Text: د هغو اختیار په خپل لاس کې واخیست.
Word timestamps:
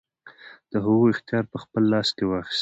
د 0.71 0.73
هغو 0.85 1.05
اختیار 1.13 1.43
په 1.53 1.57
خپل 1.63 1.83
لاس 1.93 2.09
کې 2.17 2.25
واخیست. 2.27 2.59